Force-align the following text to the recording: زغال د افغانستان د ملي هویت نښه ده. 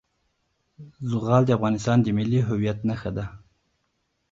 زغال 1.09 1.43
د 1.45 1.49
افغانستان 1.57 1.97
د 2.01 2.07
ملي 2.17 2.39
هویت 2.49 2.79
نښه 2.89 3.11
ده. 3.17 3.25